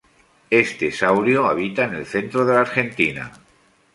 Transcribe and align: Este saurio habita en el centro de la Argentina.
Este 0.49 0.91
saurio 0.91 1.45
habita 1.45 1.83
en 1.83 1.93
el 1.93 2.07
centro 2.07 2.43
de 2.43 2.55
la 2.55 2.61
Argentina. 2.61 3.31